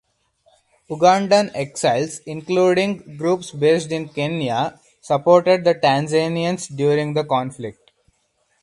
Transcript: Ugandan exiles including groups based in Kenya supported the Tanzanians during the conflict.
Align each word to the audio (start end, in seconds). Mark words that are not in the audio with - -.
Ugandan 0.89 1.51
exiles 1.53 2.21
including 2.25 3.15
groups 3.19 3.51
based 3.51 3.91
in 3.91 4.09
Kenya 4.09 4.79
supported 4.99 5.63
the 5.63 5.75
Tanzanians 5.75 6.75
during 6.75 7.13
the 7.13 7.23
conflict. 7.23 7.91